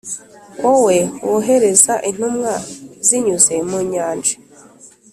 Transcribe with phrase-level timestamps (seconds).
[0.63, 0.97] wowe
[1.29, 2.53] wohereza intumwa
[3.07, 4.35] zinyuze mu nyanja,